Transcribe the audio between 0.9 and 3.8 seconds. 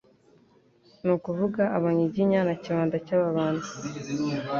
ni ukuvuga Abanyiginya na Kibanda y'Ababanda.